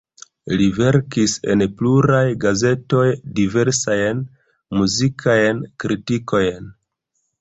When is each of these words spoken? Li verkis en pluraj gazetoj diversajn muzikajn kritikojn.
Li 0.59 0.65
verkis 0.77 1.35
en 1.55 1.63
pluraj 1.81 2.23
gazetoj 2.45 3.05
diversajn 3.41 4.25
muzikajn 4.81 5.65
kritikojn. 5.85 6.73